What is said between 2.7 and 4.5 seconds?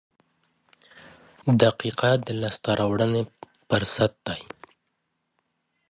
راوړنې فرصت دی.